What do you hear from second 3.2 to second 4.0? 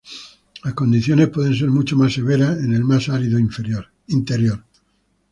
interior.